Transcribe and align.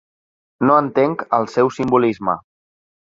No 0.69 0.77
entenc 0.83 1.21
el 1.39 1.45
seu 1.57 1.69
simbolisme. 1.77 2.35